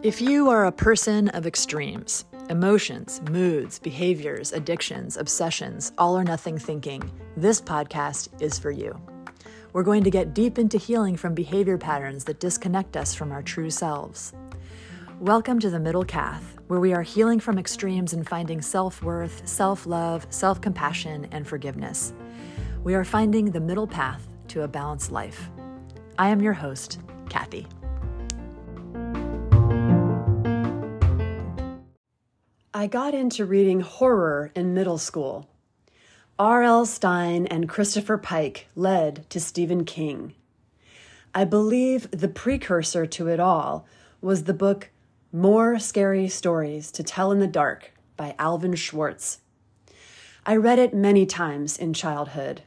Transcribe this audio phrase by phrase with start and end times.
[0.00, 6.56] If you are a person of extremes, emotions, moods, behaviors, addictions, obsessions, all or nothing
[6.56, 8.96] thinking, this podcast is for you.
[9.72, 13.42] We're going to get deep into healing from behavior patterns that disconnect us from our
[13.42, 14.32] true selves.
[15.18, 19.48] Welcome to the Middle Cath, where we are healing from extremes and finding self worth,
[19.48, 22.12] self love, self compassion, and forgiveness.
[22.84, 25.50] We are finding the middle path to a balanced life.
[26.18, 27.66] I am your host, Kathy.
[32.74, 35.48] I got into reading horror in middle school.
[36.38, 36.86] R.L.
[36.86, 40.34] Stine and Christopher Pike led to Stephen King.
[41.34, 43.86] I believe the precursor to it all
[44.20, 44.90] was the book
[45.32, 49.40] More Scary Stories to Tell in the Dark by Alvin Schwartz.
[50.46, 52.62] I read it many times in childhood.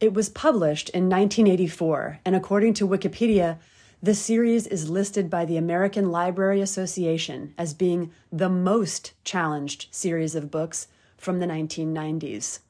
[0.00, 3.58] It was published in 1984, and according to Wikipedia,
[4.00, 10.36] the series is listed by the American Library Association as being the most challenged series
[10.36, 12.60] of books from the 1990s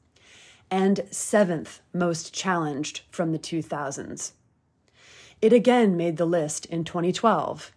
[0.71, 4.31] and seventh most challenged from the 2000s.
[5.41, 7.71] It again made the list in 2012.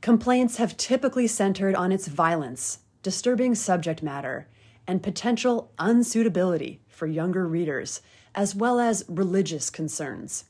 [0.00, 4.48] Complaints have typically centered on its violence, disturbing subject matter,
[4.86, 8.02] and potential unsuitability for younger readers,
[8.34, 10.44] as well as religious concerns.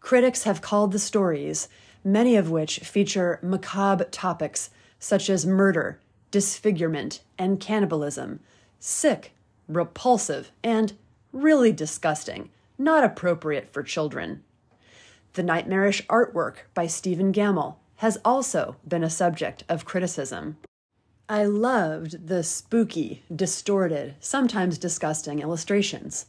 [0.00, 1.68] Critics have called the stories,
[2.04, 8.40] many of which feature macabre topics such as murder, disfigurement, and cannibalism,
[8.80, 9.32] sick,
[9.68, 10.94] repulsive, and
[11.32, 14.42] really disgusting, not appropriate for children.
[15.34, 20.56] The nightmarish artwork by Stephen Gammell has also been a subject of criticism.
[21.32, 26.26] I loved the spooky, distorted, sometimes disgusting illustrations.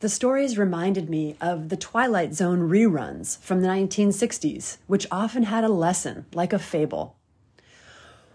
[0.00, 5.64] The stories reminded me of the Twilight Zone reruns from the 1960s, which often had
[5.64, 7.16] a lesson, like a fable.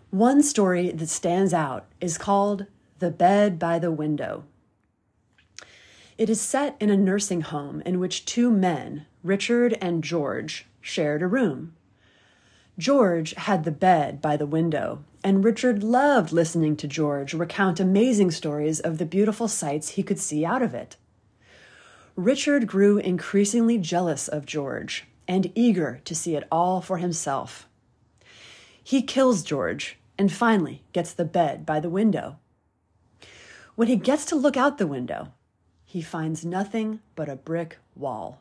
[0.10, 2.66] One story that stands out is called
[2.98, 4.46] The Bed by the Window.
[6.18, 11.22] It is set in a nursing home in which two men, Richard and George, shared
[11.22, 11.76] a room.
[12.80, 18.32] George had the bed by the window, and Richard loved listening to George recount amazing
[18.32, 20.96] stories of the beautiful sights he could see out of it.
[22.16, 27.68] Richard grew increasingly jealous of George and eager to see it all for himself.
[28.82, 32.38] He kills George and finally gets the bed by the window.
[33.76, 35.34] When he gets to look out the window,
[35.84, 38.40] he finds nothing but a brick wall.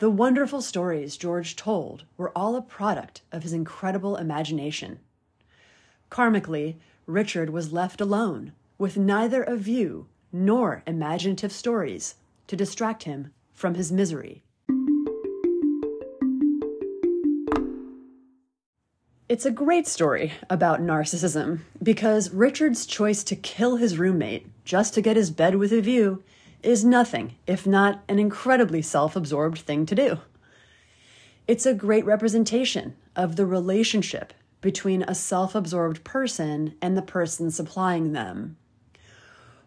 [0.00, 4.98] The wonderful stories George told were all a product of his incredible imagination.
[6.10, 6.74] Karmically,
[7.06, 12.16] Richard was left alone with neither a view nor imaginative stories
[12.48, 14.42] to distract him from his misery.
[19.28, 25.00] It's a great story about narcissism because Richard's choice to kill his roommate just to
[25.00, 26.24] get his bed with a view
[26.64, 30.18] is nothing if not an incredibly self absorbed thing to do.
[31.46, 37.50] It's a great representation of the relationship between a self absorbed person and the person
[37.50, 38.56] supplying them.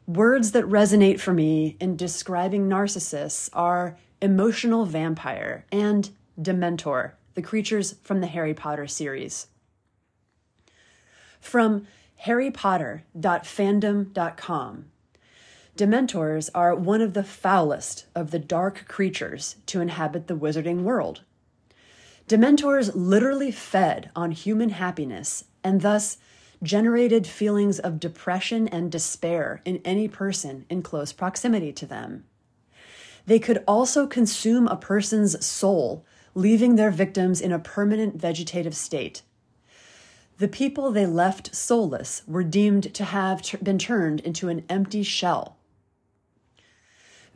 [0.06, 7.96] Words that resonate for me in describing narcissists are emotional vampire and dementor, the creatures
[8.02, 9.48] from the Harry Potter series.
[11.40, 11.88] From
[12.26, 14.86] harrypotter.fandom.com,
[15.76, 21.22] Dementors are one of the foulest of the dark creatures to inhabit the wizarding world.
[22.28, 26.18] Dementors literally fed on human happiness and thus
[26.64, 32.24] generated feelings of depression and despair in any person in close proximity to them.
[33.26, 39.22] They could also consume a person's soul, leaving their victims in a permanent vegetative state.
[40.38, 45.58] The people they left soulless were deemed to have been turned into an empty shell.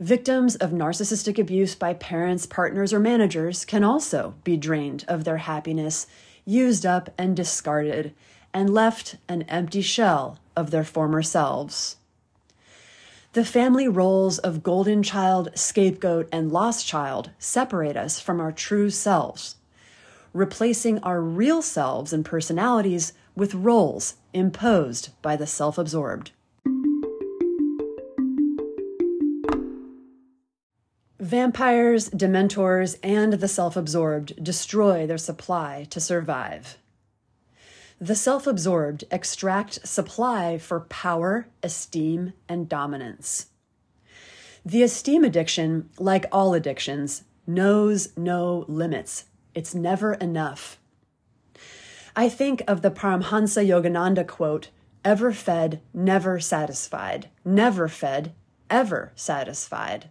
[0.00, 5.38] Victims of narcissistic abuse by parents, partners, or managers can also be drained of their
[5.38, 6.06] happiness,
[6.44, 8.14] used up, and discarded,
[8.54, 11.96] and left an empty shell of their former selves.
[13.32, 18.90] The family roles of golden child, scapegoat, and lost child separate us from our true
[18.90, 19.56] selves,
[20.32, 26.30] replacing our real selves and personalities with roles imposed by the self absorbed.
[31.28, 36.78] Vampires, dementors, and the self absorbed destroy their supply to survive.
[38.00, 43.48] The self absorbed extract supply for power, esteem, and dominance.
[44.64, 49.24] The esteem addiction, like all addictions, knows no limits.
[49.54, 50.78] It's never enough.
[52.16, 54.70] I think of the Paramhansa Yogananda quote
[55.04, 58.32] ever fed, never satisfied, never fed,
[58.70, 60.08] ever satisfied.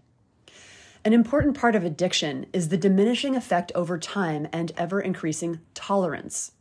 [1.07, 6.51] An important part of addiction is the diminishing effect over time and ever increasing tolerance.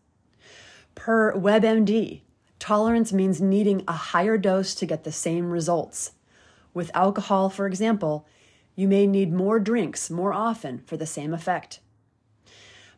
[0.94, 2.20] Per WebMD,
[2.60, 6.12] tolerance means needing a higher dose to get the same results.
[6.72, 8.28] With alcohol, for example,
[8.76, 11.80] you may need more drinks more often for the same effect.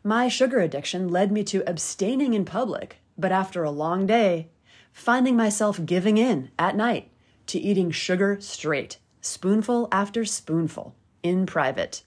[0.03, 4.49] My sugar addiction led me to abstaining in public, but after a long day,
[4.93, 7.09] finding myself giving in at night
[7.47, 12.03] to eating sugar straight, spoonful after spoonful, in private.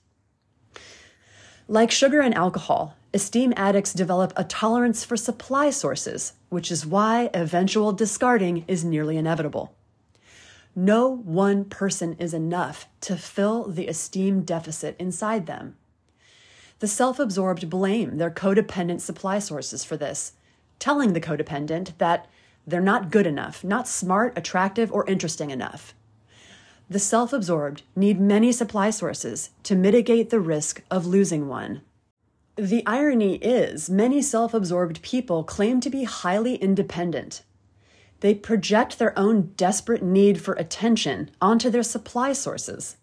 [1.68, 7.30] Like sugar and alcohol, esteem addicts develop a tolerance for supply sources, which is why
[7.32, 9.74] eventual discarding is nearly inevitable.
[10.74, 15.76] No one person is enough to fill the esteem deficit inside them.
[16.78, 20.32] The self absorbed blame their codependent supply sources for this,
[20.78, 22.28] telling the codependent that
[22.66, 25.94] they're not good enough, not smart, attractive, or interesting enough.
[26.92, 31.80] The self absorbed need many supply sources to mitigate the risk of losing one.
[32.56, 37.44] The irony is, many self absorbed people claim to be highly independent,
[38.20, 42.98] they project their own desperate need for attention onto their supply sources.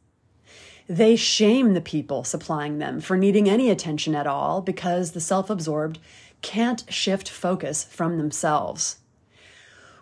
[0.87, 5.49] They shame the people supplying them for needing any attention at all because the self
[5.49, 5.97] absorbed
[6.43, 8.97] can't shift focus from themselves.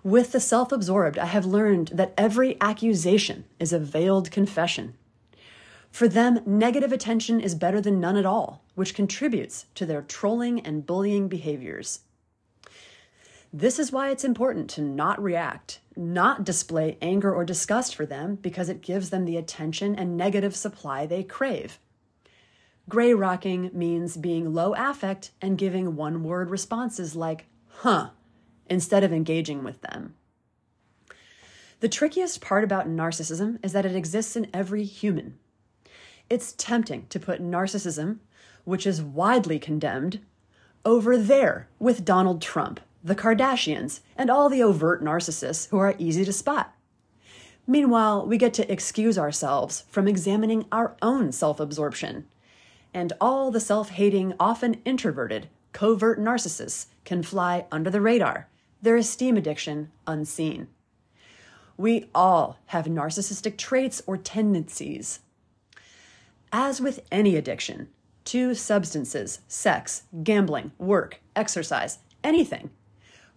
[0.07, 4.93] With the self absorbed, I have learned that every accusation is a veiled confession.
[5.91, 10.61] For them, negative attention is better than none at all, which contributes to their trolling
[10.61, 11.99] and bullying behaviors.
[13.51, 18.35] This is why it's important to not react, not display anger or disgust for them
[18.35, 21.79] because it gives them the attention and negative supply they crave.
[22.87, 27.47] Gray rocking means being low affect and giving one word responses like,
[27.79, 28.11] huh,
[28.69, 30.15] instead of engaging with them.
[31.79, 35.37] The trickiest part about narcissism is that it exists in every human.
[36.29, 38.17] It's tempting to put narcissism,
[38.65, 40.19] which is widely condemned,
[40.83, 46.25] over there with Donald Trump the Kardashians, and all the overt narcissists who are easy
[46.25, 46.75] to spot.
[47.65, 52.25] Meanwhile, we get to excuse ourselves from examining our own self absorption.
[52.93, 58.49] And all the self hating, often introverted, covert narcissists can fly under the radar,
[58.81, 60.67] their esteem addiction unseen.
[61.77, 65.19] We all have narcissistic traits or tendencies.
[66.51, 67.89] As with any addiction,
[68.25, 72.71] to substances, sex, gambling, work, exercise, anything,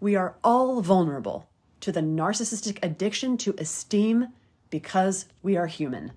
[0.00, 1.48] we are all vulnerable
[1.80, 4.28] to the narcissistic addiction to esteem
[4.68, 6.12] because we are human.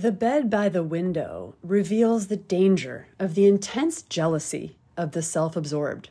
[0.00, 5.56] The bed by the window reveals the danger of the intense jealousy of the self
[5.56, 6.08] absorbed.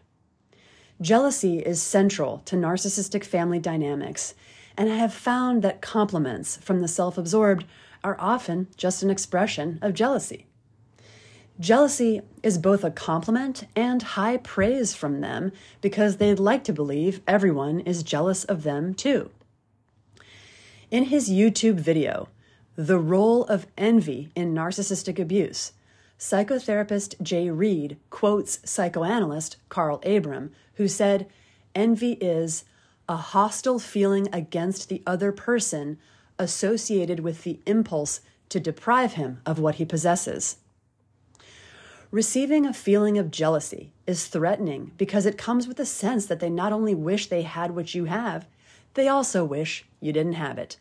[1.02, 4.36] Jealousy is central to narcissistic family dynamics,
[4.78, 7.66] and I have found that compliments from the self absorbed
[8.04, 10.46] are often just an expression of jealousy.
[11.60, 15.52] Jealousy is both a compliment and high praise from them
[15.82, 19.32] because they'd like to believe everyone is jealous of them too.
[20.92, 22.30] In his YouTube video,
[22.80, 25.74] The Role of Envy in Narcissistic Abuse,
[26.18, 31.28] psychotherapist Jay Reid quotes psychoanalyst Carl Abram, who said,
[31.76, 32.64] Envy is
[33.10, 35.98] a hostile feeling against the other person
[36.38, 40.56] associated with the impulse to deprive him of what he possesses.
[42.12, 46.50] Receiving a feeling of jealousy is threatening because it comes with a sense that they
[46.50, 48.48] not only wish they had what you have,
[48.94, 50.78] they also wish you didn't have it.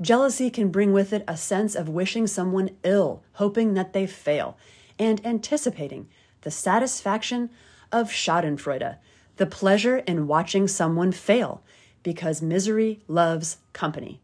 [0.00, 4.58] Jealousy can bring with it a sense of wishing someone ill, hoping that they fail,
[4.98, 6.08] and anticipating
[6.42, 7.50] the satisfaction
[7.90, 8.98] of Schadenfreude,
[9.36, 11.62] the pleasure in watching someone fail,
[12.02, 14.20] because misery loves company.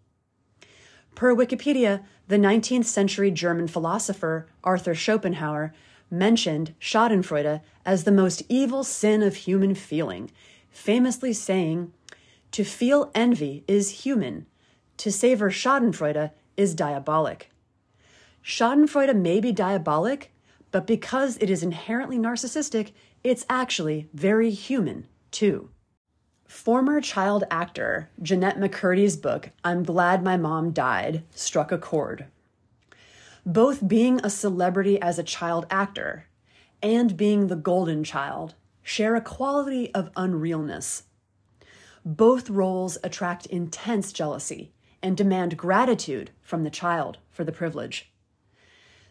[1.15, 5.73] Per Wikipedia, the 19th century German philosopher Arthur Schopenhauer
[6.11, 10.31] mentioned Schadenfreude as the most evil sin of human feeling,
[10.71, 11.93] famously saying,
[12.53, 14.47] To feel envy is human,
[15.03, 17.51] to savor Schadenfreude is diabolic.
[18.45, 20.31] Schadenfreude may be diabolic,
[20.71, 22.93] but because it is inherently narcissistic,
[23.25, 25.71] it's actually very human, too.
[26.47, 32.27] Former child actor Jennette McCurdy's book, I'm Glad My Mom Died, struck a chord
[33.45, 36.27] both being a celebrity as a child actor
[36.81, 38.55] and being the golden child
[38.85, 41.03] share a quality of unrealness.
[42.05, 44.72] Both roles attract intense jealousy
[45.03, 48.13] and demand gratitude from the child for the privilege.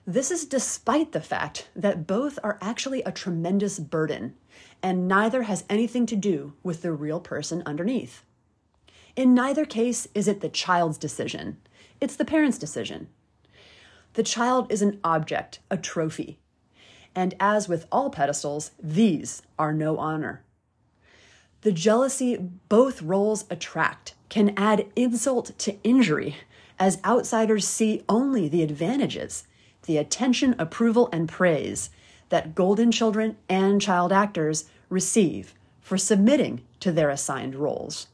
[0.08, 4.36] This is despite the fact that both are actually a tremendous burden,
[4.82, 8.24] and neither has anything to do with the real person underneath.
[9.16, 11.58] In neither case is it the child's decision,
[12.00, 13.10] it's the parent's decision.
[14.14, 16.40] The child is an object, a trophy.
[17.14, 20.44] And as with all pedestals, these are no honor.
[21.62, 22.38] The jealousy
[22.70, 26.38] both roles attract can add insult to injury,
[26.80, 29.46] as outsiders see only the advantages,
[29.86, 31.90] the attention, approval, and praise
[32.30, 38.08] that golden children and child actors receive for submitting to their assigned roles.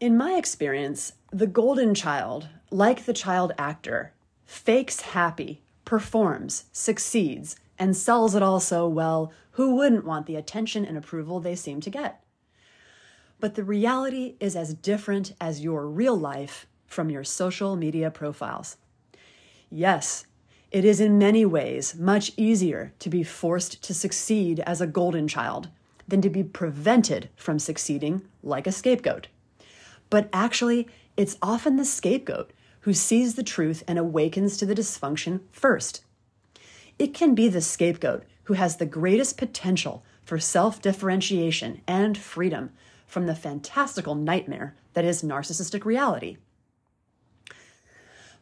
[0.00, 4.12] In my experience, the golden child, like the child actor,
[4.44, 10.84] fakes happy, performs, succeeds, and sells it all so well, who wouldn't want the attention
[10.84, 12.22] and approval they seem to get?
[13.40, 18.76] But the reality is as different as your real life from your social media profiles.
[19.70, 20.26] Yes,
[20.70, 25.26] it is in many ways much easier to be forced to succeed as a golden
[25.26, 25.68] child
[26.06, 29.28] than to be prevented from succeeding like a scapegoat.
[30.10, 35.40] But actually, it's often the scapegoat who sees the truth and awakens to the dysfunction
[35.50, 36.04] first.
[37.00, 42.72] It can be the scapegoat who has the greatest potential for self differentiation and freedom
[43.06, 46.36] from the fantastical nightmare that is narcissistic reality.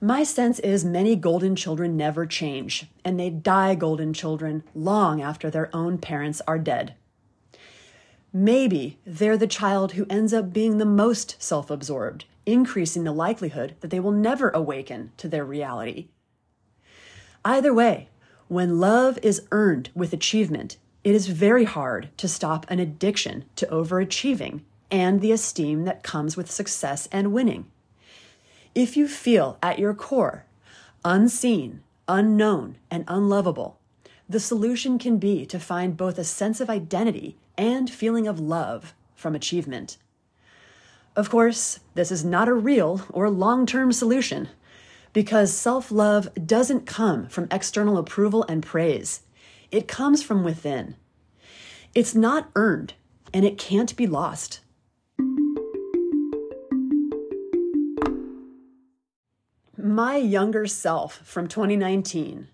[0.01, 5.51] My sense is many golden children never change, and they die golden children long after
[5.51, 6.97] their own parents are dead.
[8.33, 13.77] Maybe they're the child who ends up being the most self absorbed, increasing the likelihood
[13.83, 16.09] that they will never awaken to their reality.
[17.45, 18.09] Either way,
[18.49, 23.67] when love is earned with achievement, it is very hard to stop an addiction to
[23.67, 27.67] overachieving and the esteem that comes with success and winning.
[28.75, 30.45] If you feel at your core
[31.05, 33.79] unseen, unknown, and unlovable,
[34.29, 38.95] the solution can be to find both a sense of identity and feeling of love
[39.15, 39.97] from achievement.
[41.17, 44.49] Of course, this is not a real or long term solution
[45.19, 49.23] because self love doesn't come from external approval and praise,
[49.73, 50.95] it comes from within.
[51.93, 52.95] It's not earned
[53.35, 54.61] and it can't be lost.
[59.77, 62.47] My younger self from 2019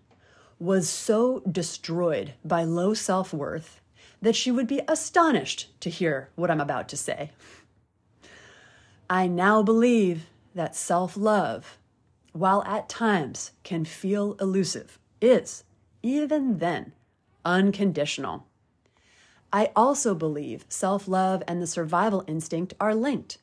[0.58, 3.82] was so destroyed by low self worth
[4.22, 7.30] that she would be astonished to hear what I'm about to say.
[9.10, 11.76] I now believe that self love,
[12.34, 15.62] while at times can feel elusive, is,
[16.02, 16.92] even then,
[17.44, 18.44] unconditional.
[19.52, 23.38] I also believe self love and the survival instinct are linked.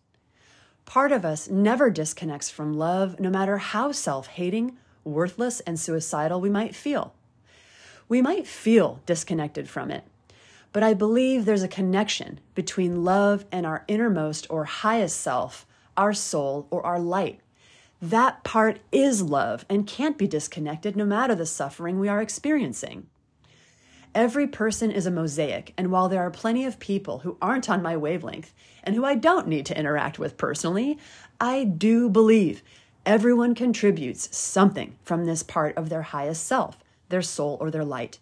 [0.83, 6.41] Part of us never disconnects from love, no matter how self hating, worthless, and suicidal
[6.41, 7.13] we might feel.
[8.09, 10.03] We might feel disconnected from it,
[10.73, 16.11] but I believe there's a connection between love and our innermost or highest self, our
[16.11, 17.39] soul, or our light.
[18.01, 23.05] That part is love and can't be disconnected no matter the suffering we are experiencing.
[24.15, 27.83] Every person is a mosaic, and while there are plenty of people who aren't on
[27.83, 28.53] my wavelength
[28.83, 30.97] and who I don't need to interact with personally,
[31.39, 32.63] I do believe
[33.05, 36.79] everyone contributes something from this part of their highest self,
[37.09, 38.17] their soul, or their light.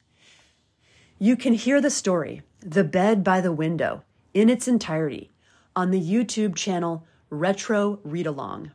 [1.17, 5.31] You can hear the story, The Bed by the Window, in its entirety
[5.73, 8.71] on the YouTube channel Retro Read Along.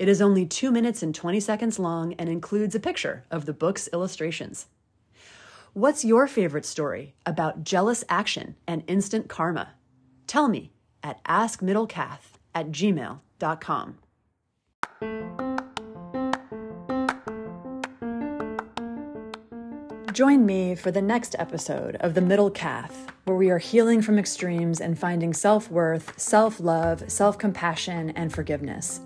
[0.00, 3.52] It is only 2 minutes and 20 seconds long and includes a picture of the
[3.52, 4.64] book's illustrations.
[5.74, 9.74] What's your favorite story about jealous action and instant karma?
[10.26, 13.98] Tell me at askmiddlecath at gmail.com.
[20.14, 24.18] Join me for the next episode of The Middle Cath, where we are healing from
[24.18, 29.02] extremes and finding self worth, self love, self compassion, and forgiveness.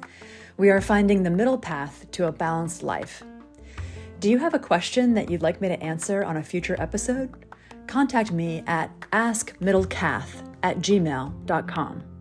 [0.56, 3.24] We are finding the middle path to a balanced life.
[4.20, 7.44] Do you have a question that you'd like me to answer on a future episode?
[7.88, 12.13] Contact me at askmiddlecath at gmail.com.